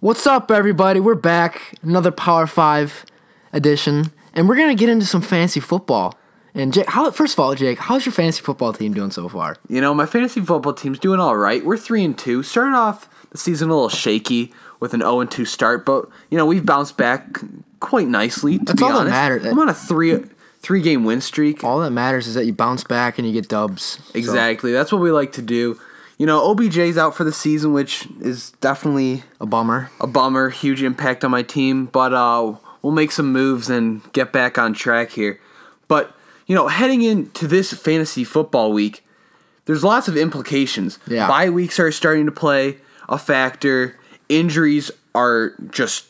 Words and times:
What's 0.00 0.26
up, 0.26 0.50
everybody? 0.50 1.00
We're 1.00 1.14
back. 1.14 1.74
Another 1.82 2.10
Power 2.10 2.46
Five 2.46 3.06
edition, 3.52 4.12
and 4.34 4.48
we're 4.48 4.56
gonna 4.56 4.74
get 4.74 4.88
into 4.88 5.06
some 5.06 5.22
fantasy 5.22 5.60
football. 5.60 6.14
And 6.54 6.72
Jake, 6.72 6.88
how 6.90 7.10
first 7.10 7.32
of 7.34 7.40
all, 7.40 7.54
Jake, 7.54 7.78
how's 7.78 8.04
your 8.04 8.12
fantasy 8.12 8.42
football 8.42 8.72
team 8.72 8.92
doing 8.92 9.10
so 9.10 9.28
far? 9.28 9.56
You 9.68 9.80
know, 9.80 9.94
my 9.94 10.06
fantasy 10.06 10.40
football 10.40 10.74
team's 10.74 10.98
doing 10.98 11.20
all 11.20 11.36
right. 11.36 11.64
We're 11.64 11.78
three 11.78 12.04
and 12.04 12.16
two. 12.16 12.42
Started 12.42 12.76
off 12.76 13.08
the 13.30 13.38
season 13.38 13.70
a 13.70 13.74
little 13.74 13.88
shaky 13.88 14.52
with 14.78 14.92
an 14.92 15.00
zero 15.00 15.20
and 15.20 15.30
two 15.30 15.46
start, 15.46 15.86
but 15.86 16.08
you 16.30 16.36
know 16.36 16.44
we've 16.46 16.66
bounced 16.66 16.96
back 16.98 17.38
quite 17.80 18.06
nicely. 18.06 18.58
To 18.58 18.64
That's 18.66 18.78
be 18.78 18.84
all 18.84 18.90
that 18.90 18.96
honest. 19.00 19.10
matters. 19.12 19.46
I'm 19.46 19.58
on 19.58 19.68
a 19.70 19.74
three 19.74 20.22
three 20.64 20.80
game 20.80 21.04
win 21.04 21.20
streak. 21.20 21.62
All 21.62 21.78
that 21.80 21.90
matters 21.90 22.26
is 22.26 22.34
that 22.34 22.46
you 22.46 22.52
bounce 22.52 22.82
back 22.82 23.18
and 23.18 23.26
you 23.26 23.32
get 23.32 23.48
dubs. 23.48 23.82
So, 23.82 24.18
Exactly. 24.18 24.72
That's 24.72 24.90
what 24.90 25.00
we 25.00 25.12
like 25.12 25.32
to 25.32 25.42
do. 25.42 25.78
You 26.18 26.26
know, 26.26 26.40
OBJ's 26.54 26.96
out 26.96 27.14
for 27.14 27.24
the 27.24 27.32
season, 27.32 27.72
which 27.72 28.08
is 28.20 28.52
definitely 28.60 29.24
a 29.40 29.46
bummer. 29.46 29.90
a 30.00 30.06
bummer. 30.06 30.48
Huge 30.48 30.82
impact 30.82 31.24
on 31.24 31.30
my 31.30 31.42
team, 31.42 31.86
but 31.86 32.14
uh, 32.14 32.54
we'll 32.82 32.92
make 32.92 33.12
some 33.12 33.30
moves 33.32 33.68
and 33.68 34.00
get 34.12 34.32
back 34.32 34.56
on 34.56 34.72
track 34.72 35.10
here. 35.10 35.38
But 35.86 36.14
you 36.46 36.54
know, 36.54 36.68
heading 36.68 37.02
into 37.02 37.46
this 37.46 37.72
fantasy 37.72 38.24
football 38.24 38.72
week, 38.72 39.04
there's 39.66 39.84
lots 39.84 40.08
of 40.08 40.16
implications. 40.16 40.98
Yeah. 41.06 41.28
Bye 41.28 41.50
weeks 41.50 41.78
are 41.78 41.90
starting 41.92 42.26
to 42.26 42.32
play 42.32 42.78
a 43.08 43.18
factor. 43.18 43.98
Injuries 44.28 44.90
are 45.14 45.52
just 45.70 46.06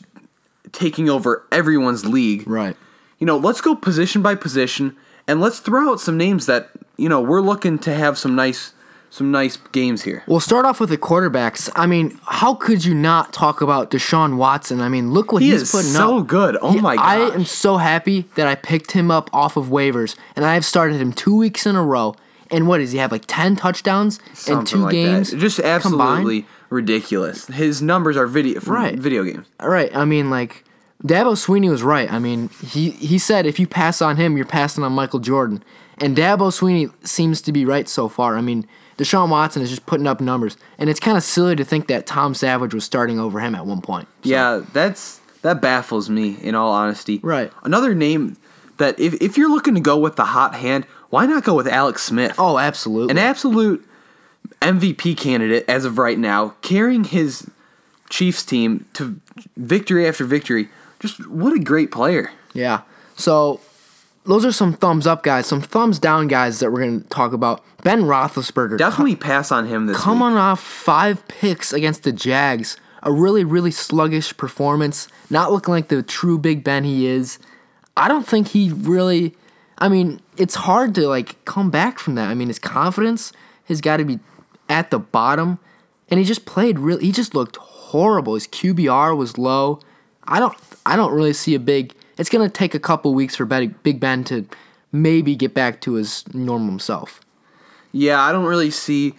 taking 0.71 1.09
over 1.09 1.45
everyone's 1.51 2.05
league. 2.05 2.47
Right. 2.47 2.77
You 3.25 3.31
know, 3.31 3.37
let's 3.37 3.59
go 3.59 3.73
position 3.73 4.21
by 4.21 4.35
position 4.35 4.95
and 5.27 5.41
let's 5.41 5.57
throw 5.59 5.89
out 5.91 5.99
some 5.99 6.15
names 6.15 6.45
that 6.45 6.69
you 6.95 7.09
know 7.09 7.19
we're 7.21 7.41
looking 7.41 7.79
to 7.79 7.91
have 7.91 8.19
some 8.19 8.35
nice 8.35 8.73
some 9.09 9.31
nice 9.31 9.57
games 9.71 10.03
here. 10.03 10.21
We'll 10.27 10.39
start 10.39 10.63
off 10.63 10.79
with 10.79 10.89
the 10.89 10.97
quarterbacks. 10.99 11.67
I 11.75 11.87
mean, 11.87 12.19
how 12.27 12.53
could 12.53 12.85
you 12.85 12.93
not 12.93 13.33
talk 13.33 13.61
about 13.61 13.89
Deshaun 13.89 14.37
Watson? 14.37 14.79
I 14.79 14.89
mean, 14.89 15.11
look 15.11 15.31
what 15.31 15.41
He 15.41 15.49
he's 15.49 15.63
is 15.63 15.71
putting 15.71 15.89
so 15.89 16.17
up. 16.17 16.19
So 16.19 16.21
good. 16.23 16.57
Oh 16.61 16.73
He- 16.73 16.81
my 16.81 16.97
god. 16.97 17.03
I 17.03 17.33
am 17.33 17.45
so 17.45 17.77
happy 17.77 18.25
that 18.35 18.45
I 18.45 18.53
picked 18.53 18.91
him 18.91 19.09
up 19.09 19.31
off 19.33 19.57
of 19.57 19.69
waivers, 19.69 20.15
and 20.35 20.45
I 20.45 20.53
have 20.53 20.63
started 20.63 21.01
him 21.01 21.11
two 21.11 21.35
weeks 21.35 21.65
in 21.65 21.75
a 21.75 21.81
row. 21.83 22.15
And 22.51 22.67
what 22.67 22.77
does 22.77 22.91
he 22.91 22.99
have? 22.99 23.11
Like 23.11 23.23
ten 23.25 23.55
touchdowns 23.55 24.19
in 24.47 24.65
two 24.65 24.77
like 24.83 24.91
games, 24.91 25.31
That. 25.31 25.37
Just 25.37 25.57
combined? 25.57 25.73
absolutely 25.83 26.45
ridiculous. 26.69 27.47
His 27.47 27.81
numbers 27.81 28.17
are 28.17 28.27
video 28.27 28.59
Right. 28.67 28.99
video 28.99 29.23
games. 29.23 29.47
All 29.59 29.69
right. 29.69 29.89
I 29.95 30.05
mean, 30.05 30.29
like 30.29 30.63
Dabo 31.03 31.33
Swinney 31.33 31.69
was 31.69 31.83
right. 31.83 32.11
I 32.11 32.19
mean, 32.19 32.49
he 32.65 32.91
he 32.91 33.17
said 33.17 33.45
if 33.45 33.59
you 33.59 33.67
pass 33.67 34.01
on 34.01 34.17
him, 34.17 34.37
you're 34.37 34.45
passing 34.45 34.83
on 34.83 34.93
Michael 34.93 35.19
Jordan, 35.19 35.63
and 35.99 36.15
Dabo 36.15 36.51
Swinney 36.51 36.91
seems 37.05 37.41
to 37.43 37.51
be 37.51 37.65
right 37.65 37.87
so 37.87 38.07
far. 38.07 38.37
I 38.37 38.41
mean, 38.41 38.67
Deshaun 38.97 39.29
Watson 39.29 39.61
is 39.61 39.69
just 39.69 39.85
putting 39.85 40.07
up 40.07 40.21
numbers, 40.21 40.57
and 40.77 40.89
it's 40.89 40.99
kind 40.99 41.17
of 41.17 41.23
silly 41.23 41.55
to 41.57 41.65
think 41.65 41.87
that 41.87 42.05
Tom 42.05 42.33
Savage 42.33 42.73
was 42.73 42.85
starting 42.85 43.19
over 43.19 43.39
him 43.39 43.55
at 43.55 43.65
one 43.65 43.81
point. 43.81 44.07
So, 44.23 44.29
Yeah, 44.29 44.61
that's 44.73 45.19
that 45.41 45.61
baffles 45.61 46.09
me 46.09 46.37
in 46.41 46.55
all 46.55 46.71
honesty. 46.71 47.19
Right. 47.21 47.51
Another 47.63 47.93
name 47.93 48.37
that 48.77 48.99
if 48.99 49.15
if 49.21 49.37
you're 49.37 49.51
looking 49.51 49.75
to 49.75 49.81
go 49.81 49.97
with 49.97 50.15
the 50.15 50.25
hot 50.25 50.55
hand, 50.55 50.85
why 51.09 51.25
not 51.25 51.43
go 51.43 51.55
with 51.55 51.67
Alex 51.67 52.03
Smith? 52.03 52.35
Oh, 52.37 52.57
absolutely. 52.57 53.11
An 53.11 53.17
absolute 53.17 53.85
MVP 54.61 55.17
candidate 55.17 55.65
as 55.67 55.85
of 55.85 55.97
right 55.97 56.17
now, 56.17 56.55
carrying 56.61 57.03
his 57.03 57.49
Chiefs 58.09 58.43
team 58.45 58.85
to 58.93 59.19
victory 59.57 60.07
after 60.07 60.23
victory. 60.23 60.69
Just 61.05 61.27
what 61.27 61.53
a 61.53 61.59
great 61.59 61.91
player. 61.91 62.31
Yeah. 62.53 62.81
So 63.15 63.59
those 64.25 64.43
are 64.43 64.51
some 64.51 64.73
thumbs 64.73 65.05
up 65.05 65.23
guys, 65.23 65.45
some 65.45 65.61
thumbs 65.61 65.99
down 65.99 66.27
guys 66.27 66.59
that 66.59 66.71
we're 66.71 66.79
going 66.81 67.01
to 67.01 67.07
talk 67.09 67.31
about. 67.31 67.63
Ben 67.83 68.03
Roethlisberger. 68.03 68.77
Definitely 68.77 69.15
pass 69.15 69.51
on 69.51 69.67
him 69.67 69.85
this 69.85 69.97
come 69.97 70.19
week. 70.19 70.23
on 70.25 70.33
off 70.33 70.59
five 70.59 71.27
picks 71.27 71.71
against 71.71 72.03
the 72.03 72.11
Jags. 72.11 72.77
A 73.03 73.11
really, 73.11 73.43
really 73.43 73.69
sluggish 73.69 74.35
performance. 74.35 75.07
Not 75.29 75.51
looking 75.51 75.71
like 75.71 75.89
the 75.89 76.01
true 76.01 76.39
Big 76.39 76.63
Ben 76.63 76.83
he 76.83 77.05
is. 77.05 77.37
I 77.95 78.07
don't 78.07 78.27
think 78.27 78.47
he 78.49 78.71
really. 78.71 79.35
I 79.77 79.89
mean, 79.89 80.21
it's 80.37 80.55
hard 80.55 80.95
to 80.95 81.07
like 81.07 81.43
come 81.45 81.69
back 81.69 81.99
from 81.99 82.15
that. 82.15 82.29
I 82.29 82.33
mean, 82.33 82.47
his 82.47 82.57
confidence 82.57 83.31
has 83.65 83.79
got 83.79 83.97
to 83.97 84.05
be 84.05 84.19
at 84.69 84.89
the 84.89 84.97
bottom, 84.97 85.59
and 86.09 86.19
he 86.19 86.25
just 86.25 86.45
played 86.45 86.79
really. 86.79 87.05
He 87.05 87.11
just 87.11 87.35
looked 87.35 87.57
horrible. 87.57 88.33
His 88.33 88.47
QBR 88.47 89.15
was 89.15 89.37
low. 89.37 89.79
I 90.27 90.39
don't. 90.39 90.55
I 90.85 90.95
don't 90.95 91.13
really 91.13 91.33
see 91.33 91.55
a 91.55 91.59
big. 91.59 91.93
It's 92.17 92.29
gonna 92.29 92.49
take 92.49 92.73
a 92.73 92.79
couple 92.79 93.13
weeks 93.13 93.35
for 93.35 93.45
Big 93.45 93.81
Big 93.83 93.99
Ben 93.99 94.23
to 94.25 94.47
maybe 94.91 95.35
get 95.35 95.53
back 95.53 95.81
to 95.81 95.93
his 95.93 96.23
normal 96.33 96.79
self. 96.79 97.21
Yeah, 97.91 98.21
I 98.21 98.31
don't 98.31 98.45
really 98.45 98.71
see 98.71 99.13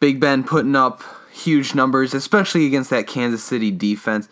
Big 0.00 0.20
Ben 0.20 0.44
putting 0.44 0.76
up 0.76 1.02
huge 1.32 1.74
numbers, 1.74 2.14
especially 2.14 2.66
against 2.66 2.90
that 2.90 3.06
Kansas 3.06 3.42
City 3.42 3.70
defense. 3.70 4.28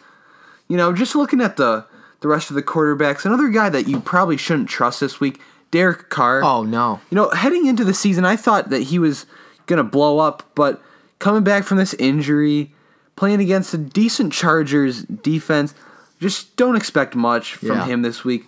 You 0.69 0.77
know, 0.77 0.93
just 0.93 1.15
looking 1.15 1.41
at 1.41 1.57
the 1.57 1.87
the 2.21 2.29
rest 2.29 2.51
of 2.51 2.57
the 2.57 2.63
quarterbacks, 2.63 3.27
another 3.27 3.49
guy 3.49 3.69
that 3.69 3.87
you 3.87 4.01
probably 4.01 4.39
shouldn't 4.39 4.69
trust 4.69 5.01
this 5.01 5.21
week, 5.21 5.41
Derek 5.71 6.09
Carr. 6.09 6.43
Oh 6.43 6.63
no. 6.63 7.01
You 7.11 7.17
know, 7.17 7.31
heading 7.31 7.67
into 7.67 7.85
the 7.85 7.95
season, 7.95 8.25
I 8.25 8.37
thought 8.37 8.71
that 8.71 8.85
he 8.85 8.99
was 8.99 9.27
going 9.67 9.79
to 9.79 9.85
blow 9.85 10.19
up, 10.19 10.43
but 10.55 10.83
coming 11.19 11.45
back 11.45 11.65
from 11.65 11.79
this 11.79 11.95
injury, 11.95 12.73
playing 13.17 13.41
against 13.41 13.75
a 13.75 13.79
decent 13.79 14.33
Chargers 14.33 15.03
defense, 15.03 15.75
just 16.21 16.57
don't 16.57 16.77
expect 16.77 17.15
much 17.15 17.55
from 17.55 17.69
Yeah. 17.69 17.87
him 17.87 18.03
this 18.03 18.25
week. 18.25 18.47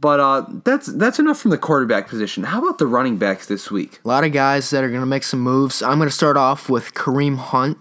But 0.00 0.18
uh, 0.18 0.46
that's 0.64 0.86
that's 0.86 1.18
enough 1.18 1.38
from 1.38 1.50
the 1.50 1.58
quarterback 1.58 2.08
position. 2.08 2.44
How 2.44 2.58
about 2.62 2.78
the 2.78 2.86
running 2.86 3.18
backs 3.18 3.46
this 3.46 3.70
week? 3.70 4.00
A 4.02 4.08
lot 4.08 4.24
of 4.24 4.32
guys 4.32 4.70
that 4.70 4.82
are 4.82 4.88
going 4.88 5.00
to 5.00 5.06
make 5.06 5.22
some 5.24 5.40
moves. 5.40 5.82
I'm 5.82 5.98
going 5.98 6.08
to 6.08 6.14
start 6.14 6.38
off 6.38 6.70
with 6.70 6.94
Kareem 6.94 7.36
Hunt. 7.36 7.76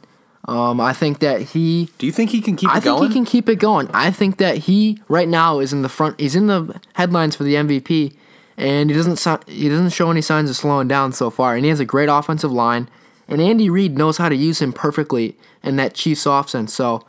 Um, 0.46 0.82
I 0.82 0.92
think 0.92 1.20
that 1.20 1.42
he. 1.42 1.90
Do 1.98 2.06
you 2.06 2.12
think 2.12 2.32
he 2.32 2.42
can 2.42 2.58
keep 2.58 2.70
I 2.70 2.78
it 2.80 2.82
think 2.82 2.98
going? 2.98 3.08
he 3.08 3.14
can 3.14 3.26
keep 3.26 3.48
it 3.48 3.56
going. 3.58 3.90
I 3.94 4.12
think 4.12 4.38
that 4.38 4.58
he 4.60 5.02
right 5.08 5.30
now 5.30 5.60
is 5.60 5.72
in 5.72 5.82
the 5.82 5.88
front. 5.90 6.20
He's 6.20 6.36
in 6.36 6.48
the 6.48 6.82
headlines 6.96 7.38
for 7.38 7.44
the 7.46 7.54
MVP, 7.56 8.16
and 8.58 8.90
he 8.90 8.96
doesn't. 8.98 9.48
He 9.48 9.70
doesn't 9.70 9.92
show 9.92 10.12
any 10.12 10.22
signs 10.22 10.50
of 10.50 10.58
slowing 10.58 10.90
down 10.90 11.14
so 11.14 11.30
far. 11.30 11.56
And 11.56 11.64
he 11.64 11.70
has 11.70 11.80
a 11.80 11.86
great 11.86 12.10
offensive 12.10 12.52
line. 12.52 12.90
And 13.30 13.40
Andy 13.42 13.70
Reid 13.70 13.98
knows 13.98 14.18
how 14.18 14.28
to 14.28 14.36
use 14.36 14.60
him 14.62 14.74
perfectly 14.74 15.38
in 15.64 15.76
that 15.78 15.94
Chiefs 15.94 16.26
offense. 16.26 16.74
So 16.74 17.06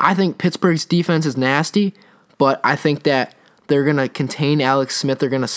I 0.00 0.14
think 0.14 0.38
Pittsburgh's 0.38 0.84
defense 0.84 1.26
is 1.26 1.36
nasty, 1.36 1.94
but 2.38 2.60
I 2.62 2.76
think 2.76 3.02
that 3.02 3.34
they're 3.66 3.84
gonna 3.84 4.08
contain 4.08 4.60
Alex 4.60 4.96
Smith. 4.96 5.18
They're 5.18 5.28
gonna, 5.28 5.48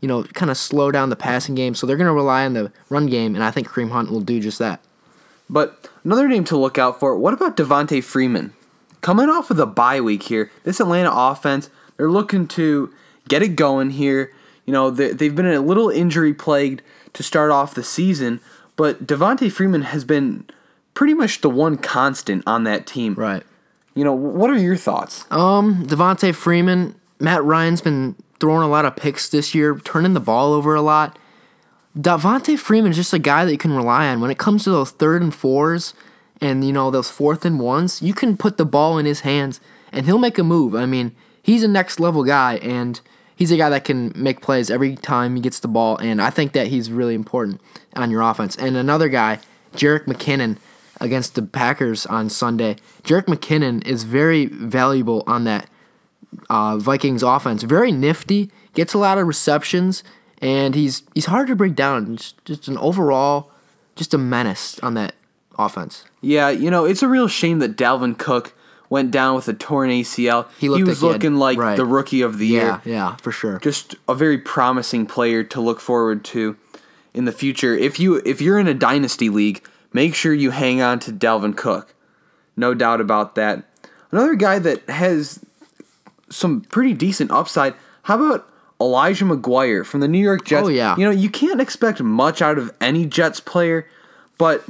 you 0.00 0.08
know, 0.08 0.24
kind 0.24 0.50
of 0.50 0.56
slow 0.56 0.90
down 0.90 1.10
the 1.10 1.16
passing 1.16 1.54
game. 1.54 1.74
So 1.74 1.86
they're 1.86 1.96
gonna 1.96 2.12
rely 2.12 2.44
on 2.44 2.54
the 2.54 2.72
run 2.88 3.06
game, 3.06 3.34
and 3.34 3.44
I 3.44 3.50
think 3.50 3.68
Kareem 3.68 3.90
Hunt 3.90 4.10
will 4.10 4.20
do 4.20 4.40
just 4.40 4.58
that. 4.58 4.80
But 5.48 5.88
another 6.04 6.28
name 6.28 6.44
to 6.44 6.56
look 6.56 6.78
out 6.78 7.00
for. 7.00 7.16
What 7.18 7.34
about 7.34 7.56
Devonta 7.56 8.02
Freeman? 8.02 8.52
Coming 9.00 9.28
off 9.28 9.50
of 9.50 9.56
the 9.56 9.66
bye 9.66 10.00
week 10.00 10.24
here, 10.24 10.50
this 10.62 10.78
Atlanta 10.78 11.10
offense, 11.12 11.70
they're 11.96 12.10
looking 12.10 12.46
to 12.48 12.92
get 13.28 13.42
it 13.42 13.56
going 13.56 13.90
here. 13.90 14.32
You 14.66 14.72
know, 14.72 14.90
they, 14.90 15.12
they've 15.12 15.34
been 15.34 15.46
a 15.46 15.60
little 15.60 15.90
injury 15.90 16.34
plagued 16.34 16.82
to 17.14 17.22
start 17.22 17.50
off 17.50 17.74
the 17.74 17.82
season, 17.82 18.40
but 18.76 19.06
Devonta 19.06 19.50
Freeman 19.50 19.82
has 19.82 20.04
been 20.04 20.46
pretty 20.94 21.14
much 21.14 21.40
the 21.40 21.50
one 21.50 21.76
constant 21.76 22.44
on 22.46 22.64
that 22.64 22.86
team. 22.86 23.14
Right. 23.14 23.42
You 23.94 24.04
know, 24.04 24.12
what 24.12 24.50
are 24.50 24.58
your 24.58 24.76
thoughts? 24.76 25.24
Um, 25.30 25.86
Devonta 25.86 26.34
Freeman, 26.34 26.94
Matt 27.18 27.42
Ryan's 27.42 27.80
been 27.80 28.14
throwing 28.38 28.62
a 28.62 28.68
lot 28.68 28.84
of 28.84 28.96
picks 28.96 29.28
this 29.28 29.54
year, 29.54 29.78
turning 29.84 30.14
the 30.14 30.20
ball 30.20 30.52
over 30.52 30.74
a 30.74 30.82
lot. 30.82 31.18
Devonta 31.98 32.58
Freeman 32.58 32.92
is 32.92 32.96
just 32.96 33.12
a 33.12 33.18
guy 33.18 33.44
that 33.44 33.50
you 33.50 33.58
can 33.58 33.72
rely 33.72 34.08
on 34.08 34.20
when 34.20 34.30
it 34.30 34.38
comes 34.38 34.64
to 34.64 34.70
those 34.70 34.92
third 34.92 35.22
and 35.22 35.34
fours, 35.34 35.92
and 36.40 36.64
you 36.64 36.72
know 36.72 36.90
those 36.90 37.10
fourth 37.10 37.44
and 37.44 37.58
ones. 37.58 38.00
You 38.00 38.14
can 38.14 38.36
put 38.36 38.56
the 38.56 38.64
ball 38.64 38.96
in 38.96 39.06
his 39.06 39.20
hands, 39.20 39.60
and 39.92 40.06
he'll 40.06 40.18
make 40.18 40.38
a 40.38 40.44
move. 40.44 40.74
I 40.74 40.86
mean, 40.86 41.14
he's 41.42 41.64
a 41.64 41.68
next 41.68 41.98
level 41.98 42.24
guy, 42.24 42.56
and 42.58 43.00
he's 43.34 43.50
a 43.50 43.56
guy 43.56 43.68
that 43.70 43.84
can 43.84 44.12
make 44.14 44.40
plays 44.40 44.70
every 44.70 44.94
time 44.94 45.34
he 45.34 45.42
gets 45.42 45.60
the 45.60 45.68
ball. 45.68 45.96
And 45.96 46.22
I 46.22 46.30
think 46.30 46.52
that 46.52 46.68
he's 46.68 46.92
really 46.92 47.14
important 47.14 47.60
on 47.96 48.10
your 48.10 48.22
offense. 48.22 48.56
And 48.56 48.76
another 48.76 49.08
guy, 49.08 49.40
Jerick 49.74 50.04
McKinnon, 50.04 50.58
against 51.00 51.34
the 51.34 51.42
Packers 51.42 52.06
on 52.06 52.28
Sunday. 52.28 52.76
Jerick 53.02 53.24
McKinnon 53.26 53.86
is 53.86 54.04
very 54.04 54.46
valuable 54.46 55.24
on 55.26 55.44
that 55.44 55.68
uh, 56.48 56.76
Vikings 56.78 57.22
offense. 57.22 57.62
Very 57.62 57.90
nifty, 57.92 58.50
gets 58.74 58.94
a 58.94 58.98
lot 58.98 59.18
of 59.18 59.26
receptions, 59.26 60.04
and 60.40 60.74
he's 60.74 61.02
he's 61.14 61.26
hard 61.26 61.48
to 61.48 61.56
break 61.56 61.74
down. 61.74 62.16
Just, 62.16 62.44
just 62.44 62.68
an 62.68 62.78
overall, 62.78 63.50
just 63.96 64.14
a 64.14 64.18
menace 64.18 64.78
on 64.80 64.94
that 64.94 65.14
offense. 65.58 66.04
Yeah, 66.20 66.50
you 66.50 66.70
know, 66.70 66.84
it's 66.84 67.02
a 67.02 67.08
real 67.08 67.28
shame 67.28 67.58
that 67.60 67.76
Dalvin 67.76 68.16
Cook 68.18 68.54
went 68.88 69.10
down 69.10 69.36
with 69.36 69.48
a 69.48 69.54
torn 69.54 69.88
ACL. 69.90 70.48
He 70.58 70.68
looked 70.68 70.86
was 70.86 71.00
like 71.00 71.00
he 71.00 71.06
had- 71.06 71.12
looking 71.12 71.36
like 71.36 71.58
right. 71.58 71.76
the 71.76 71.86
rookie 71.86 72.22
of 72.22 72.38
the 72.38 72.46
year. 72.46 72.80
Yeah, 72.84 72.92
yeah, 72.92 73.16
for 73.16 73.32
sure. 73.32 73.58
just 73.58 73.94
a 74.08 74.14
very 74.14 74.38
promising 74.38 75.06
player 75.06 75.42
to 75.44 75.60
look 75.60 75.80
forward 75.80 76.24
to 76.26 76.56
in 77.14 77.24
the 77.24 77.32
future. 77.32 77.74
If 77.74 77.98
you 77.98 78.20
if 78.24 78.40
you're 78.40 78.58
in 78.58 78.68
a 78.68 78.74
dynasty 78.74 79.30
league, 79.30 79.64
make 79.92 80.14
sure 80.14 80.32
you 80.32 80.50
hang 80.50 80.80
on 80.80 80.98
to 81.00 81.12
Dalvin 81.12 81.56
Cook. 81.56 81.94
No 82.56 82.74
doubt 82.74 83.00
about 83.00 83.34
that. 83.36 83.64
Another 84.10 84.34
guy 84.34 84.58
that 84.58 84.88
has 84.88 85.40
some 86.28 86.62
pretty 86.62 86.94
decent 86.94 87.30
upside. 87.30 87.74
How 88.02 88.16
about 88.16 88.50
Elijah 88.80 89.24
McGuire 89.24 89.84
from 89.84 90.00
the 90.00 90.08
New 90.08 90.18
York 90.18 90.44
Jets. 90.46 90.66
Oh, 90.66 90.70
yeah. 90.70 90.96
You 90.96 91.04
know, 91.04 91.10
you 91.10 91.28
can't 91.28 91.60
expect 91.60 92.02
much 92.02 92.40
out 92.40 92.58
of 92.58 92.74
any 92.80 93.04
Jets 93.04 93.38
player, 93.38 93.86
but 94.38 94.64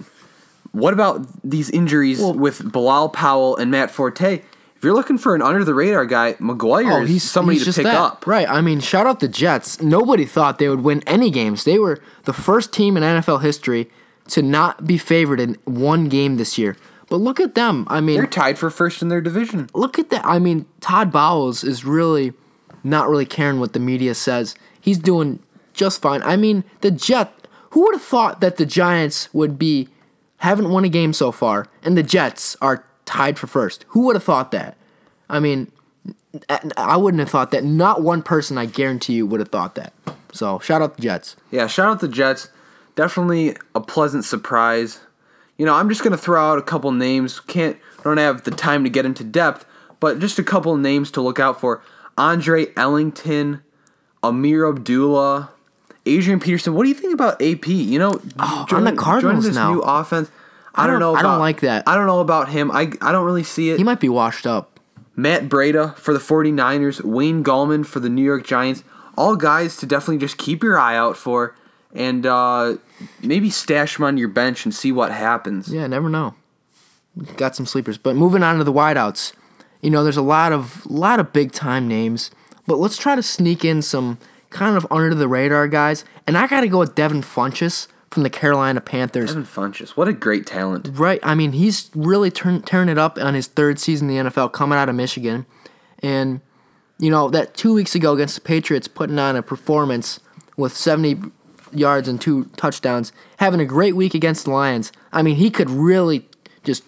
what 0.72 0.92
about 0.92 1.26
these 1.48 1.70
injuries 1.70 2.20
with 2.20 2.70
Bilal 2.72 3.10
Powell 3.10 3.56
and 3.56 3.70
Matt 3.70 3.90
Forte? 3.90 4.42
If 4.76 4.84
you're 4.84 4.94
looking 4.94 5.18
for 5.18 5.34
an 5.34 5.42
under 5.42 5.62
the 5.62 5.74
radar 5.74 6.06
guy, 6.06 6.32
McGuire 6.34 7.00
oh, 7.00 7.04
is 7.04 7.22
somebody 7.22 7.58
to 7.60 7.72
pick 7.72 7.84
that. 7.84 7.94
up. 7.94 8.26
Right. 8.26 8.48
I 8.48 8.62
mean, 8.62 8.80
shout 8.80 9.06
out 9.06 9.20
the 9.20 9.28
Jets. 9.28 9.80
Nobody 9.80 10.24
thought 10.24 10.58
they 10.58 10.68
would 10.68 10.80
win 10.80 11.02
any 11.06 11.30
games. 11.30 11.64
They 11.64 11.78
were 11.78 12.02
the 12.24 12.32
first 12.32 12.72
team 12.72 12.96
in 12.96 13.02
NFL 13.02 13.42
history 13.42 13.90
to 14.30 14.42
not 14.42 14.86
be 14.86 14.98
favored 14.98 15.40
in 15.40 15.56
one 15.64 16.08
game 16.08 16.36
this 16.36 16.56
year. 16.58 16.76
But 17.08 17.16
look 17.16 17.40
at 17.40 17.54
them. 17.54 17.86
I 17.88 18.00
mean, 18.00 18.16
They're 18.16 18.26
tied 18.26 18.58
for 18.58 18.70
first 18.70 19.02
in 19.02 19.08
their 19.08 19.20
division. 19.20 19.68
look 19.74 19.98
at 19.98 20.10
that. 20.10 20.24
I 20.24 20.38
mean, 20.38 20.66
Todd 20.80 21.10
Bowles 21.12 21.64
is 21.64 21.84
really 21.84 22.32
not 22.84 23.08
really 23.08 23.26
caring 23.26 23.58
what 23.60 23.72
the 23.72 23.80
media 23.80 24.14
says. 24.14 24.54
He's 24.80 24.98
doing 24.98 25.40
just 25.74 26.00
fine. 26.00 26.22
I 26.22 26.36
mean, 26.36 26.64
the 26.80 26.90
Jet. 26.90 27.32
Who 27.70 27.82
would 27.82 27.94
have 27.94 28.02
thought 28.02 28.40
that 28.40 28.56
the 28.56 28.66
Giants 28.66 29.28
would 29.32 29.58
be 29.58 29.88
haven't 30.38 30.70
won 30.70 30.84
a 30.84 30.88
game 30.88 31.12
so 31.12 31.30
far, 31.30 31.66
and 31.82 31.96
the 31.96 32.02
Jets 32.02 32.56
are 32.60 32.84
tied 33.04 33.38
for 33.38 33.46
first? 33.46 33.84
Who 33.88 34.06
would 34.06 34.16
have 34.16 34.24
thought 34.24 34.50
that? 34.52 34.76
I 35.28 35.38
mean, 35.40 35.70
I 36.76 36.96
wouldn't 36.96 37.20
have 37.20 37.30
thought 37.30 37.50
that. 37.52 37.62
Not 37.64 38.02
one 38.02 38.22
person, 38.22 38.56
I 38.58 38.66
guarantee 38.66 39.14
you, 39.14 39.26
would 39.26 39.40
have 39.40 39.50
thought 39.50 39.74
that. 39.76 39.92
So 40.32 40.58
shout 40.60 40.80
out 40.82 40.96
the 40.96 41.02
Jets. 41.02 41.36
Yeah, 41.50 41.66
shout 41.66 41.88
out 41.88 42.00
the 42.00 42.08
Jets. 42.08 42.48
Definitely 42.96 43.56
a 43.74 43.80
pleasant 43.80 44.24
surprise. 44.24 45.00
You 45.56 45.66
know, 45.66 45.74
I'm 45.74 45.88
just 45.88 46.02
gonna 46.02 46.16
throw 46.16 46.40
out 46.52 46.58
a 46.58 46.62
couple 46.62 46.90
names. 46.92 47.40
Can't 47.40 47.76
don't 48.02 48.16
have 48.16 48.42
the 48.44 48.50
time 48.50 48.84
to 48.84 48.90
get 48.90 49.04
into 49.06 49.24
depth, 49.24 49.64
but 50.00 50.18
just 50.18 50.38
a 50.38 50.42
couple 50.42 50.76
names 50.76 51.10
to 51.12 51.20
look 51.20 51.38
out 51.38 51.60
for. 51.60 51.82
Andre 52.18 52.66
Ellington, 52.76 53.62
Ameer 54.22 54.68
Abdullah, 54.68 55.50
Adrian 56.06 56.40
Peterson. 56.40 56.74
What 56.74 56.82
do 56.84 56.88
you 56.88 56.94
think 56.94 57.14
about 57.14 57.40
AP? 57.42 57.66
You 57.68 57.98
know, 57.98 58.20
Oh, 58.38 58.66
on 58.72 58.84
the 58.84 58.92
Cardinals 58.92 59.44
this 59.44 59.54
now. 59.54 59.72
new 59.72 59.80
offense. 59.80 60.30
I, 60.74 60.86
don't, 60.86 61.00
don't- 61.00 61.14
know. 61.14 61.18
I 61.18 61.22
don't 61.22 61.38
like 61.40 61.60
that. 61.60 61.84
I 61.86 61.94
don't 61.96 62.06
know 62.06 62.20
about 62.20 62.48
him. 62.48 62.70
I 62.70 62.92
I 63.00 63.12
don't 63.12 63.24
really 63.26 63.42
see 63.44 63.70
it. 63.70 63.78
He 63.78 63.84
might 63.84 64.00
be 64.00 64.08
washed 64.08 64.46
up. 64.46 64.78
Matt 65.16 65.48
Breida 65.48 65.96
for 65.96 66.14
the 66.14 66.20
49ers, 66.20 67.02
Wayne 67.04 67.44
Gallman 67.44 67.84
for 67.84 68.00
the 68.00 68.08
New 68.08 68.22
York 68.22 68.44
Giants. 68.46 68.82
All 69.16 69.36
guys 69.36 69.76
to 69.78 69.86
definitely 69.86 70.18
just 70.18 70.38
keep 70.38 70.62
your 70.62 70.78
eye 70.78 70.96
out 70.96 71.16
for 71.16 71.54
and 71.94 72.26
uh, 72.26 72.76
maybe 73.22 73.50
stash 73.50 73.96
them 73.96 74.04
on 74.04 74.16
your 74.16 74.28
bench 74.28 74.64
and 74.64 74.74
see 74.74 74.92
what 74.92 75.12
happens. 75.12 75.68
Yeah, 75.72 75.86
never 75.86 76.08
know. 76.08 76.34
Got 77.36 77.56
some 77.56 77.66
sleepers, 77.66 77.98
but 77.98 78.16
moving 78.16 78.42
on 78.42 78.58
to 78.58 78.64
the 78.64 78.72
wideouts. 78.72 79.32
You 79.82 79.90
know, 79.90 80.04
there's 80.04 80.16
a 80.16 80.22
lot 80.22 80.52
of 80.52 80.86
lot 80.86 81.20
of 81.20 81.32
big 81.32 81.52
time 81.52 81.88
names, 81.88 82.30
but 82.66 82.76
let's 82.76 82.96
try 82.96 83.16
to 83.16 83.22
sneak 83.22 83.64
in 83.64 83.82
some 83.82 84.18
kind 84.50 84.76
of 84.76 84.86
under 84.90 85.14
the 85.14 85.28
radar 85.28 85.66
guys. 85.68 86.04
And 86.26 86.36
I 86.38 86.46
got 86.46 86.60
to 86.60 86.68
go 86.68 86.78
with 86.78 86.94
Devin 86.94 87.22
Funchess 87.22 87.88
from 88.10 88.22
the 88.22 88.30
Carolina 88.30 88.80
Panthers. 88.80 89.30
Devin 89.30 89.44
Funchess, 89.44 89.90
what 89.90 90.08
a 90.08 90.12
great 90.12 90.46
talent. 90.46 90.90
Right. 90.92 91.20
I 91.22 91.34
mean, 91.34 91.52
he's 91.52 91.90
really 91.94 92.30
turn, 92.30 92.62
tearing 92.62 92.88
it 92.88 92.98
up 92.98 93.18
on 93.18 93.34
his 93.34 93.46
third 93.46 93.78
season 93.78 94.10
in 94.10 94.24
the 94.24 94.30
NFL, 94.30 94.52
coming 94.52 94.78
out 94.78 94.88
of 94.88 94.94
Michigan, 94.94 95.46
and 96.00 96.40
you 96.98 97.10
know 97.10 97.30
that 97.30 97.54
two 97.54 97.72
weeks 97.72 97.94
ago 97.94 98.12
against 98.12 98.34
the 98.36 98.40
Patriots, 98.40 98.86
putting 98.86 99.18
on 99.18 99.34
a 99.34 99.42
performance 99.42 100.20
with 100.56 100.76
70 100.76 101.32
yards 101.72 102.08
and 102.08 102.20
two 102.20 102.44
touchdowns, 102.56 103.12
having 103.38 103.60
a 103.60 103.64
great 103.64 103.96
week 103.96 104.14
against 104.14 104.44
the 104.44 104.50
Lions. 104.50 104.92
I 105.12 105.22
mean, 105.22 105.36
he 105.36 105.50
could 105.50 105.70
really 105.70 106.28
just 106.64 106.82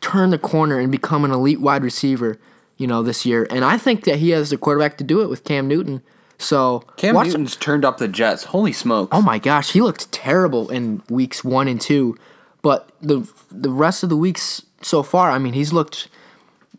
turn 0.00 0.30
the 0.30 0.38
corner 0.38 0.78
and 0.78 0.90
become 0.90 1.24
an 1.24 1.30
elite 1.30 1.60
wide 1.60 1.82
receiver, 1.84 2.38
you 2.76 2.86
know, 2.86 3.02
this 3.02 3.26
year. 3.26 3.46
And 3.50 3.64
I 3.64 3.76
think 3.78 4.04
that 4.04 4.18
he 4.18 4.30
has 4.30 4.50
the 4.50 4.56
quarterback 4.56 4.96
to 4.98 5.04
do 5.04 5.20
it 5.20 5.28
with 5.28 5.44
Cam 5.44 5.68
Newton. 5.68 6.02
So 6.38 6.84
Cam 6.96 7.14
Newton's 7.14 7.54
turned 7.56 7.84
up 7.84 7.98
the 7.98 8.08
Jets. 8.08 8.44
Holy 8.44 8.72
smokes. 8.72 9.10
Oh 9.12 9.20
my 9.20 9.38
gosh, 9.38 9.72
he 9.72 9.80
looked 9.82 10.10
terrible 10.10 10.70
in 10.70 11.02
weeks 11.10 11.44
one 11.44 11.68
and 11.68 11.78
two, 11.80 12.16
but 12.62 12.90
the 13.02 13.30
the 13.50 13.70
rest 13.70 14.02
of 14.02 14.08
the 14.08 14.16
weeks 14.16 14.62
so 14.80 15.02
far, 15.02 15.30
I 15.30 15.38
mean, 15.38 15.52
he's 15.52 15.72
looked 15.74 16.08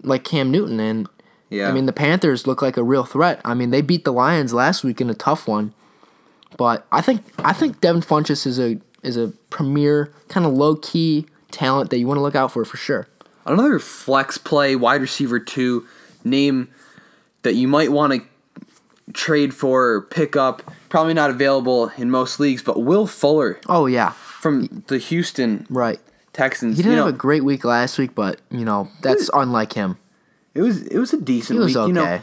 like 0.01 0.23
Cam 0.23 0.49
Newton, 0.49 0.79
and 0.79 1.07
Yeah. 1.51 1.69
I 1.69 1.71
mean 1.73 1.85
the 1.85 1.93
Panthers 1.93 2.47
look 2.47 2.63
like 2.63 2.75
a 2.75 2.81
real 2.83 3.03
threat. 3.03 3.39
I 3.45 3.53
mean, 3.53 3.69
they 3.69 3.81
beat 3.81 4.03
the 4.03 4.11
Lions 4.13 4.51
last 4.51 4.83
week 4.83 4.99
in 4.99 5.11
a 5.11 5.13
tough 5.13 5.47
one, 5.47 5.75
but 6.57 6.85
I 6.91 7.01
think 7.01 7.23
I 7.39 7.53
think 7.53 7.81
Devin 7.81 8.01
Funchess 8.01 8.45
is 8.45 8.59
a 8.59 8.79
is 9.03 9.17
a 9.17 9.29
premier 9.49 10.13
kind 10.27 10.45
of 10.45 10.53
low 10.53 10.75
key 10.75 11.25
talent 11.51 11.89
that 11.89 11.99
you 11.99 12.07
want 12.07 12.17
to 12.17 12.21
look 12.21 12.35
out 12.35 12.51
for 12.51 12.63
for 12.65 12.77
sure. 12.77 13.07
Another 13.45 13.79
flex 13.79 14.37
play, 14.37 14.75
wide 14.75 15.01
receiver 15.01 15.39
two, 15.39 15.87
name 16.23 16.69
that 17.41 17.55
you 17.55 17.67
might 17.67 17.91
want 17.91 18.13
to 18.13 18.21
trade 19.13 19.53
for 19.53 19.87
or 19.93 20.01
pick 20.01 20.35
up. 20.35 20.61
Probably 20.89 21.13
not 21.13 21.29
available 21.29 21.91
in 21.97 22.11
most 22.11 22.39
leagues, 22.39 22.61
but 22.61 22.81
Will 22.83 23.07
Fuller 23.07 23.59
Oh 23.67 23.85
yeah, 23.85 24.11
from 24.11 24.83
the 24.87 24.97
Houston 24.97 25.65
right. 25.69 25.99
Texans. 26.33 26.77
He 26.77 26.83
didn't 26.83 26.93
you 26.93 26.99
know, 26.99 27.05
have 27.07 27.15
a 27.15 27.17
great 27.17 27.43
week 27.43 27.65
last 27.65 27.97
week, 27.97 28.15
but 28.15 28.39
you 28.51 28.63
know 28.63 28.89
that's 29.01 29.29
unlike 29.33 29.73
him. 29.73 29.97
it 30.53 30.61
was 30.61 30.83
it 30.83 30.97
was 30.97 31.13
a 31.13 31.19
decent 31.19 31.57
He 31.57 31.63
was 31.63 31.75
week. 31.75 31.87
You 31.87 31.93
know, 31.93 32.03
okay. 32.03 32.21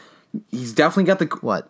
he's 0.50 0.72
definitely 0.72 1.04
got 1.04 1.18
the 1.18 1.26
What? 1.40 1.68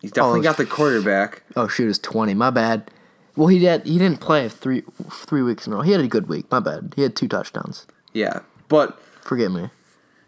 He's 0.00 0.12
definitely 0.12 0.40
Oh, 0.40 0.42
got 0.44 0.56
the 0.56 0.66
quarterback. 0.66 1.42
Oh 1.56 1.68
shoot, 1.68 1.88
it's 1.88 1.98
twenty. 1.98 2.34
My 2.34 2.50
bad. 2.50 2.90
Well, 3.36 3.48
he 3.48 3.58
did. 3.58 3.84
He 3.86 3.98
didn't 3.98 4.20
play 4.20 4.48
three 4.48 4.82
three 5.10 5.42
weeks 5.42 5.66
in 5.66 5.72
a 5.72 5.76
row. 5.76 5.82
He 5.82 5.92
had 5.92 6.00
a 6.00 6.08
good 6.08 6.28
week. 6.28 6.50
My 6.50 6.60
bad. 6.60 6.92
He 6.96 7.02
had 7.02 7.14
two 7.16 7.28
touchdowns. 7.28 7.86
Yeah, 8.12 8.40
but 8.68 9.00
Forgive 9.22 9.52
me. 9.52 9.70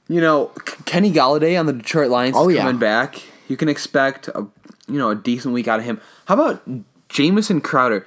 you 0.08 0.20
know 0.20 0.46
Kenny 0.86 1.10
Golladay 1.12 1.58
on 1.58 1.66
the 1.66 1.72
Detroit 1.72 2.10
Lions 2.10 2.36
Oh, 2.36 2.48
is 2.48 2.56
yeah. 2.56 2.62
coming 2.62 2.78
back. 2.78 3.20
You 3.48 3.56
can 3.56 3.68
expect 3.68 4.28
a 4.28 4.46
you 4.88 4.98
know 4.98 5.10
a 5.10 5.14
decent 5.14 5.54
week 5.54 5.66
out 5.68 5.78
of 5.80 5.84
him. 5.84 6.00
How 6.26 6.34
about 6.34 6.62
Jamison 7.08 7.60
Crowder? 7.60 8.06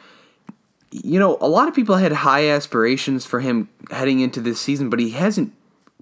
You 0.92 1.20
know, 1.20 1.38
a 1.42 1.48
lot 1.48 1.68
of 1.68 1.74
people 1.74 1.96
had 1.96 2.12
high 2.12 2.48
aspirations 2.50 3.26
for 3.26 3.40
him 3.40 3.68
heading 3.90 4.20
into 4.20 4.40
this 4.40 4.60
season, 4.62 4.92
but 4.92 5.00
he 5.00 5.10
hasn't 5.10 5.52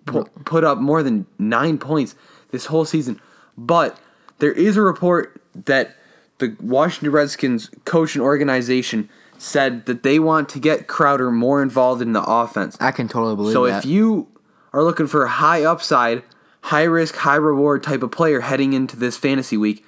pu- 0.06 0.26
put 0.44 0.66
up 0.66 0.80
more 0.80 1.02
than 1.02 1.26
nine 1.40 1.78
points 1.78 2.14
this 2.52 2.66
whole 2.66 2.84
season. 2.84 3.20
But 3.58 3.98
there 4.40 4.52
is 4.52 4.76
a 4.76 4.82
report 4.82 5.41
that 5.66 5.96
the 6.40 6.56
Washington 6.60 7.12
Redskins 7.12 7.70
coach 7.86 8.16
and 8.16 8.24
organization 8.24 9.10
said 9.38 9.86
that 9.86 10.04
they 10.04 10.20
want 10.20 10.50
to 10.50 10.60
get 10.60 10.88
Crowder 10.88 11.32
more 11.32 11.62
involved 11.62 12.02
in 12.02 12.14
the 12.14 12.24
offense. 12.24 12.78
I 12.80 12.92
can 12.92 13.08
totally 13.08 13.36
believe 13.36 13.54
So 13.54 13.66
that. 13.66 13.72
So 13.72 13.78
if 13.80 13.86
you 13.86 14.28
are 14.74 14.84
looking 14.84 15.08
for 15.08 15.24
a 15.24 15.30
high 15.30 15.64
upside, 15.64 16.24
high 16.62 16.84
risk, 16.84 17.16
high 17.16 17.36
reward 17.36 17.84
type 17.84 18.04
of 18.04 18.12
player 18.12 18.42
heading 18.42 18.74
into 18.74 18.96
this 18.96 19.18
fantasy 19.18 19.58
week, 19.58 19.84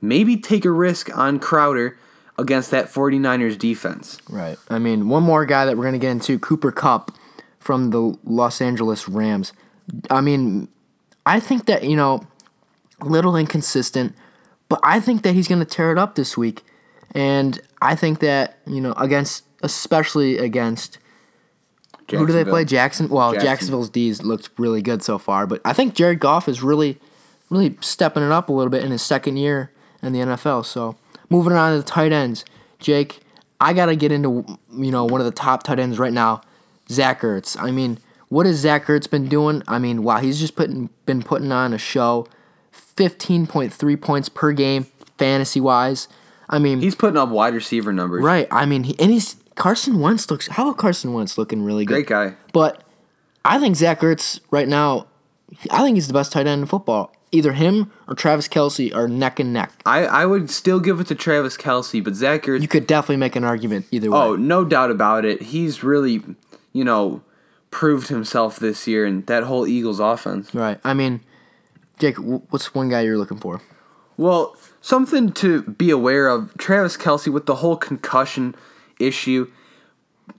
maybe 0.00 0.36
take 0.36 0.64
a 0.64 0.70
risk 0.70 1.14
on 1.16 1.38
Crowder 1.38 1.98
against 2.38 2.70
that 2.70 2.86
49ers 2.86 3.58
defense. 3.58 4.18
right. 4.28 4.58
I 4.68 4.78
mean, 4.78 5.08
one 5.08 5.22
more 5.22 5.46
guy 5.46 5.66
that 5.66 5.76
we're 5.76 5.84
gonna 5.84 5.98
get 5.98 6.10
into, 6.10 6.38
Cooper 6.38 6.72
Kupp 6.72 7.12
from 7.60 7.90
the 7.90 8.18
Los 8.24 8.60
Angeles 8.60 9.08
Rams. 9.08 9.52
I 10.10 10.20
mean, 10.20 10.68
I 11.26 11.40
think 11.40 11.66
that 11.66 11.84
you 11.84 11.96
know, 11.96 12.26
a 13.00 13.06
little 13.06 13.36
inconsistent, 13.36 14.14
but 14.68 14.80
I 14.82 15.00
think 15.00 15.22
that 15.22 15.34
he's 15.34 15.48
gonna 15.48 15.64
tear 15.64 15.92
it 15.92 15.98
up 15.98 16.14
this 16.14 16.36
week, 16.36 16.64
and 17.14 17.60
I 17.82 17.94
think 17.94 18.20
that 18.20 18.58
you 18.66 18.80
know 18.80 18.92
against, 18.92 19.44
especially 19.62 20.38
against 20.38 20.98
Who 22.10 22.26
do 22.26 22.32
they 22.32 22.44
play? 22.44 22.64
Jackson. 22.64 23.08
Well, 23.08 23.32
Jackson. 23.32 23.46
Jacksonville's 23.48 23.90
D's 23.90 24.22
looked 24.22 24.50
really 24.58 24.82
good 24.82 25.02
so 25.02 25.18
far, 25.18 25.46
but 25.46 25.60
I 25.64 25.72
think 25.72 25.94
Jared 25.94 26.20
Goff 26.20 26.48
is 26.48 26.62
really, 26.62 26.98
really 27.50 27.76
stepping 27.80 28.22
it 28.22 28.32
up 28.32 28.48
a 28.48 28.52
little 28.52 28.70
bit 28.70 28.84
in 28.84 28.90
his 28.90 29.02
second 29.02 29.36
year 29.36 29.70
in 30.02 30.12
the 30.12 30.20
NFL. 30.20 30.64
So 30.64 30.96
moving 31.30 31.52
on 31.52 31.72
to 31.72 31.78
the 31.78 31.84
tight 31.84 32.12
ends, 32.12 32.44
Jake, 32.78 33.20
I 33.60 33.72
gotta 33.72 33.96
get 33.96 34.12
into 34.12 34.44
you 34.72 34.90
know 34.90 35.04
one 35.04 35.20
of 35.20 35.24
the 35.24 35.32
top 35.32 35.62
tight 35.62 35.78
ends 35.78 35.98
right 35.98 36.12
now, 36.12 36.42
Zach 36.88 37.22
Ertz. 37.22 37.56
I 37.60 37.70
mean, 37.70 37.98
what 38.28 38.46
has 38.46 38.56
Zach 38.56 38.86
Ertz 38.86 39.08
been 39.08 39.28
doing? 39.28 39.62
I 39.66 39.78
mean, 39.78 40.02
wow, 40.02 40.18
he's 40.18 40.40
just 40.40 40.56
putting 40.56 40.90
been 41.06 41.22
putting 41.22 41.52
on 41.52 41.72
a 41.72 41.78
show, 41.78 42.26
fifteen 42.74 43.46
point 43.46 43.72
three 43.72 43.96
points 43.96 44.28
per 44.28 44.52
game 44.52 44.86
fantasy 45.18 45.60
wise. 45.60 46.08
I 46.48 46.58
mean, 46.58 46.80
He's 46.80 46.94
putting 46.94 47.16
up 47.16 47.30
wide 47.30 47.54
receiver 47.54 47.92
numbers. 47.92 48.22
right. 48.22 48.46
I 48.50 48.66
mean, 48.66 48.84
he, 48.84 48.98
and 48.98 49.10
he's 49.10 49.36
Carson 49.54 50.00
Wentz 50.00 50.30
looks. 50.30 50.48
How 50.48 50.64
about 50.64 50.78
Carson 50.78 51.12
Wentz 51.12 51.38
looking 51.38 51.62
really 51.62 51.84
good? 51.84 51.94
Great 51.94 52.06
guy. 52.06 52.34
But 52.52 52.82
I 53.44 53.58
think 53.58 53.76
Zach 53.76 54.00
Ertz 54.00 54.40
right 54.50 54.68
now, 54.68 55.06
I 55.70 55.82
think 55.82 55.94
he's 55.96 56.06
the 56.08 56.12
best 56.12 56.32
tight 56.32 56.46
end 56.46 56.62
in 56.62 56.66
football. 56.66 57.12
Either 57.32 57.52
him 57.52 57.90
or 58.06 58.14
Travis 58.14 58.46
Kelce 58.46 58.94
are 58.94 59.08
neck 59.08 59.40
and 59.40 59.52
neck. 59.52 59.72
I, 59.84 60.04
I 60.06 60.26
would 60.26 60.50
still 60.50 60.78
give 60.78 61.00
it 61.00 61.08
to 61.08 61.14
Travis 61.16 61.56
Kelce, 61.56 62.02
but 62.04 62.14
Zach 62.14 62.42
Ertz, 62.44 62.60
You 62.62 62.68
could 62.68 62.86
definitely 62.86 63.16
make 63.16 63.34
an 63.36 63.42
argument 63.42 63.86
either 63.90 64.10
way. 64.10 64.18
oh, 64.18 64.36
no 64.36 64.64
doubt 64.64 64.90
about 64.92 65.24
it. 65.24 65.42
He's 65.42 65.82
really, 65.82 66.22
you 66.72 66.84
know, 66.84 67.22
proved 67.72 68.06
himself 68.08 68.58
this 68.60 68.86
year 68.86 69.04
and 69.04 69.26
that 69.26 69.42
whole 69.44 69.66
Eagles 69.66 69.98
offense. 69.98 70.54
Right. 70.54 70.78
I 70.84 70.94
mean, 70.94 71.20
Jake, 71.98 72.16
what's 72.16 72.74
one 72.74 72.88
guy 72.88 73.02
you're 73.02 73.18
looking 73.18 73.38
for? 73.38 73.60
Well, 74.16 74.56
something 74.80 75.32
to 75.32 75.62
be 75.62 75.90
aware 75.90 76.28
of 76.28 76.56
Travis 76.58 76.96
Kelce 76.96 77.32
with 77.32 77.46
the 77.46 77.56
whole 77.56 77.76
concussion 77.76 78.54
issue. 79.00 79.50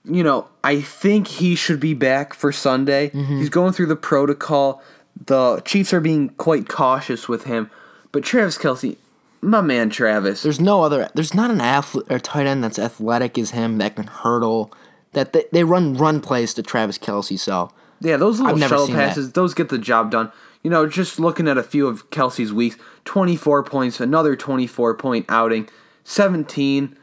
You 0.03 0.23
know, 0.23 0.47
I 0.63 0.81
think 0.81 1.27
he 1.27 1.55
should 1.55 1.79
be 1.79 1.93
back 1.93 2.33
for 2.33 2.51
Sunday. 2.51 3.09
Mm-hmm. 3.09 3.37
He's 3.37 3.49
going 3.49 3.73
through 3.73 3.87
the 3.87 3.95
protocol. 3.95 4.81
The 5.25 5.61
Chiefs 5.65 5.93
are 5.93 5.99
being 5.99 6.29
quite 6.29 6.67
cautious 6.67 7.27
with 7.27 7.43
him. 7.43 7.69
But 8.11 8.23
Travis 8.23 8.57
Kelce, 8.57 8.97
my 9.41 9.61
man 9.61 9.89
Travis. 9.89 10.43
There's 10.43 10.59
no 10.59 10.83
other. 10.83 11.09
There's 11.13 11.33
not 11.33 11.51
an 11.51 11.61
athlete 11.61 12.07
or 12.09 12.19
tight 12.19 12.47
end 12.47 12.63
that's 12.63 12.79
athletic 12.79 13.37
as 13.37 13.51
him 13.51 13.77
that 13.77 13.95
can 13.95 14.07
hurdle. 14.07 14.71
That 15.13 15.33
they, 15.33 15.45
they 15.51 15.63
run 15.63 15.95
run 15.95 16.21
plays 16.21 16.53
to 16.55 16.63
Travis 16.63 16.97
Kelce. 16.97 17.39
So 17.39 17.71
Yeah, 18.01 18.17
those 18.17 18.39
little 18.39 18.57
shuttle 18.59 18.87
seen 18.87 18.95
that. 18.95 19.09
passes, 19.09 19.31
those 19.31 19.53
get 19.53 19.69
the 19.69 19.77
job 19.77 20.11
done. 20.11 20.31
You 20.63 20.69
know, 20.69 20.87
just 20.87 21.19
looking 21.19 21.47
at 21.47 21.57
a 21.57 21.63
few 21.63 21.87
of 21.87 22.09
Kelce's 22.09 22.51
weeks 22.51 22.77
24 23.05 23.63
points, 23.63 23.99
another 23.99 24.35
24 24.35 24.95
point 24.95 25.25
outing, 25.29 25.69
17. 26.03 26.97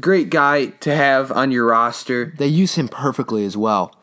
Great 0.00 0.30
guy 0.30 0.66
to 0.66 0.94
have 0.94 1.30
on 1.32 1.50
your 1.50 1.66
roster. 1.66 2.32
they 2.36 2.46
use 2.46 2.74
him 2.74 2.88
perfectly 2.88 3.44
as 3.44 3.56
well. 3.56 3.94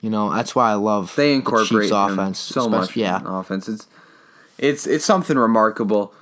You 0.00 0.08
know 0.08 0.32
that's 0.32 0.54
why 0.54 0.70
I 0.70 0.74
love 0.74 1.14
They 1.14 1.28
the 1.28 1.34
incorporate 1.34 1.90
him 1.90 1.96
offense 1.96 2.38
so 2.38 2.68
much. 2.68 2.96
Yeah, 2.96 3.20
offense. 3.24 3.68
It's 3.68 3.86
it's 4.58 4.86
it's 4.86 5.04
something 5.04 5.36
remarkable. 5.36 6.14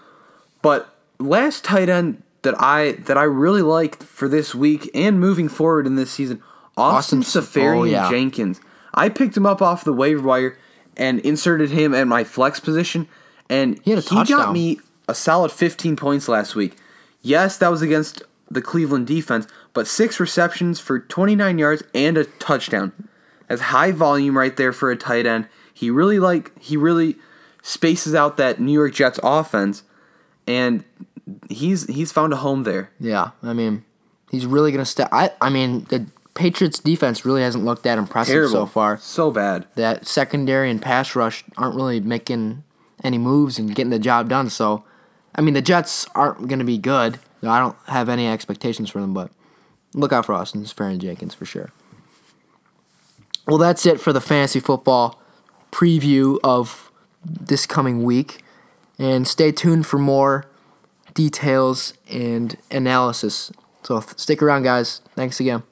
But 0.62 0.92
last 1.18 1.64
tight 1.64 1.88
end 1.88 2.22
that 2.42 2.54
I 2.60 2.92
that 2.92 3.16
I 3.16 3.24
really 3.24 3.62
liked 3.62 4.02
for 4.02 4.28
this 4.28 4.54
week 4.54 4.90
and 4.94 5.20
moving 5.20 5.48
forward 5.48 5.86
in 5.86 5.94
this 5.96 6.10
season, 6.10 6.42
Austin, 6.76 7.20
Austin- 7.20 7.40
oh, 7.40 7.44
Seferian 7.44 7.80
oh, 7.80 7.84
yeah. 7.84 8.10
Jenkins. 8.10 8.60
I 8.98 9.08
picked 9.08 9.36
him 9.36 9.46
up 9.46 9.62
off 9.62 9.84
the 9.84 9.92
waiver 9.92 10.26
wire 10.26 10.58
and 10.96 11.20
inserted 11.20 11.70
him 11.70 11.94
at 11.94 12.06
my 12.06 12.24
flex 12.24 12.60
position, 12.60 13.08
and 13.48 13.80
He 13.84 13.92
a 13.92 14.02
got 14.36 14.52
me 14.52 14.80
a 15.08 15.14
solid 15.14 15.52
15 15.52 15.96
points 15.96 16.28
last 16.28 16.54
week. 16.54 16.76
Yes, 17.22 17.56
that 17.58 17.68
was 17.70 17.82
against 17.82 18.22
the 18.50 18.62
Cleveland 18.62 19.06
defense, 19.06 19.46
but 19.72 19.86
six 19.86 20.18
receptions 20.20 20.80
for 20.80 20.98
29 20.98 21.58
yards 21.58 21.82
and 21.94 22.16
a 22.16 22.24
touchdown. 22.24 22.92
That's 23.48 23.62
high 23.62 23.92
volume 23.92 24.36
right 24.36 24.56
there 24.56 24.72
for 24.72 24.90
a 24.90 24.96
tight 24.96 25.26
end. 25.26 25.48
He 25.72 25.90
really 25.90 26.18
like 26.18 26.58
he 26.60 26.76
really 26.76 27.16
spaces 27.62 28.14
out 28.14 28.36
that 28.36 28.60
New 28.60 28.72
York 28.72 28.92
Jets 28.94 29.18
offense, 29.22 29.82
and 30.46 30.84
he's 31.48 31.86
he's 31.86 32.12
found 32.12 32.32
a 32.32 32.36
home 32.36 32.64
there. 32.64 32.90
yeah. 33.00 33.30
I 33.42 33.52
mean, 33.52 33.84
he's 34.30 34.44
really 34.46 34.72
gonna 34.72 34.84
step. 34.84 35.08
I 35.12 35.30
I 35.40 35.50
mean, 35.50 35.84
the 35.84 36.06
Patriots 36.38 36.78
defense 36.78 37.24
really 37.24 37.42
hasn't 37.42 37.64
looked 37.64 37.82
that 37.82 37.98
impressive 37.98 38.32
Terrible 38.32 38.52
so 38.52 38.66
far. 38.66 38.96
so 38.98 39.32
bad. 39.32 39.66
That 39.74 40.06
secondary 40.06 40.70
and 40.70 40.80
pass 40.80 41.16
rush 41.16 41.42
aren't 41.56 41.74
really 41.74 41.98
making 41.98 42.62
any 43.02 43.18
moves 43.18 43.58
and 43.58 43.74
getting 43.74 43.90
the 43.90 43.98
job 43.98 44.28
done. 44.28 44.48
So, 44.48 44.84
I 45.34 45.40
mean, 45.40 45.54
the 45.54 45.60
Jets 45.62 46.06
aren't 46.14 46.46
gonna 46.46 46.62
be 46.62 46.78
good. 46.78 47.18
I 47.42 47.58
don't 47.58 47.76
have 47.88 48.08
any 48.08 48.28
expectations 48.28 48.88
for 48.88 49.00
them, 49.00 49.12
but 49.14 49.32
look 49.94 50.12
out 50.12 50.26
for 50.26 50.32
Austin 50.32 50.62
Seferian 50.62 50.98
Jenkins 50.98 51.34
for 51.34 51.44
sure. 51.44 51.72
Well, 53.48 53.58
that's 53.58 53.84
it 53.84 54.00
for 54.00 54.12
the 54.12 54.20
fantasy 54.20 54.60
football 54.60 55.20
preview 55.72 56.38
of 56.44 56.92
this 57.24 57.66
coming 57.66 58.04
week. 58.04 58.44
And 58.96 59.26
stay 59.26 59.50
tuned 59.50 59.86
for 59.86 59.98
more 59.98 60.44
details 61.14 61.94
and 62.08 62.56
analysis. 62.70 63.50
So 63.82 64.00
stick 64.16 64.40
around, 64.40 64.62
guys. 64.62 65.00
Thanks 65.16 65.40
again. 65.40 65.62